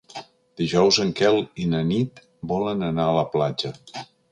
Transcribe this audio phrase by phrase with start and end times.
[0.61, 2.23] Dijous en Quel i na Nit
[2.55, 3.75] volen anar a la platja.